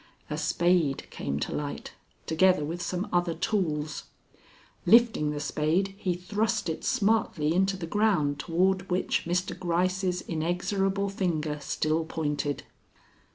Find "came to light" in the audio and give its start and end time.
1.11-1.93